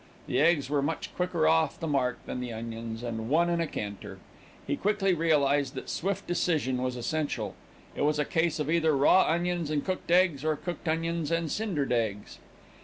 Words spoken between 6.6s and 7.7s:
was essential.